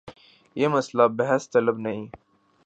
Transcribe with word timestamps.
یہ 0.55 0.67
مسئلہ 0.67 1.03
بحث 1.17 1.49
طلب 1.49 1.77
نہیں۔ 1.79 2.07